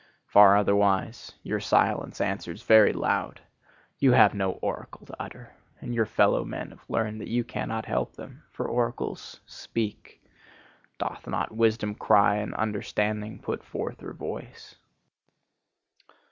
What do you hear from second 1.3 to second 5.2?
your silence answers very loud. You have no oracle to